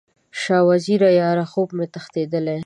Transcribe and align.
شاه 0.41 0.63
وزیره 0.69 1.09
یاره، 1.19 1.45
خوب 1.51 1.69
مې 1.77 1.85
تښتیدلی 1.93 2.59